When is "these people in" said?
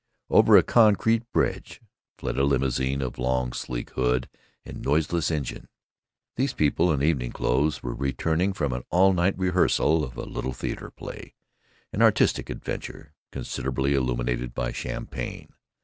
6.37-7.03